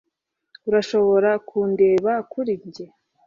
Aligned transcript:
Urashobora 0.67 1.29
kundeba 1.47 2.13
kuri 2.31 2.53
njye? 2.65 2.85